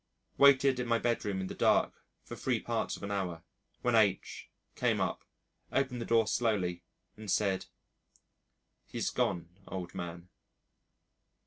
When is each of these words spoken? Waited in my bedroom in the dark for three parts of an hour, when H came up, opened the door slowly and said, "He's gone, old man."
Waited 0.35 0.79
in 0.79 0.87
my 0.87 0.97
bedroom 0.97 1.41
in 1.41 1.45
the 1.45 1.53
dark 1.53 1.93
for 2.23 2.35
three 2.35 2.59
parts 2.59 2.97
of 2.97 3.03
an 3.03 3.11
hour, 3.11 3.43
when 3.83 3.93
H 3.93 4.49
came 4.75 4.99
up, 4.99 5.23
opened 5.71 6.01
the 6.01 6.05
door 6.07 6.25
slowly 6.25 6.81
and 7.15 7.29
said, 7.29 7.67
"He's 8.87 9.11
gone, 9.11 9.49
old 9.67 9.93
man." 9.93 10.29